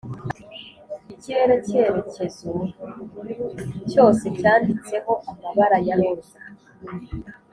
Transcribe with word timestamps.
ikirere 1.13 1.55
cyerekezo 1.65 2.53
cyose 3.91 4.25
cyanditseho 4.39 5.11
amabara 5.31 5.77
ya 5.87 5.95
roza, 5.99 6.39